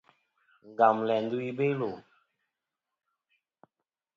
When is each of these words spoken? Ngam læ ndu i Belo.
Ngam 0.69 0.97
læ 1.07 1.15
ndu 1.23 1.37
i 1.49 1.51
Belo. 1.57 1.91